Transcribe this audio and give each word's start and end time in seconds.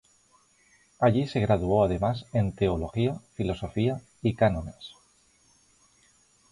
Allí 0.99 1.27
se 1.27 1.39
graduó 1.41 1.83
además 1.83 2.25
en 2.33 2.53
Teología, 2.55 3.21
Filosofía 3.35 4.01
y 4.23 4.33
Cánones. 4.33 4.93